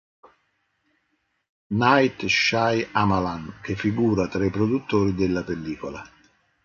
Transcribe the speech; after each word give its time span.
Night 1.75 2.25
Shyamalan, 2.25 3.59
che 3.61 3.75
figura 3.75 4.27
tra 4.27 4.43
i 4.43 4.49
produttori 4.49 5.13
della 5.13 5.43
pellicola. 5.43 6.03